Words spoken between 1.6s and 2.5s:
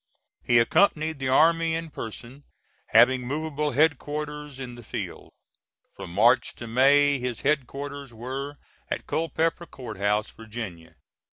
in person,